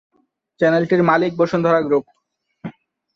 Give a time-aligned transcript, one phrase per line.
[0.59, 2.05] চ্যানেলটির মালিক বসুন্ধরা গ্রুপ।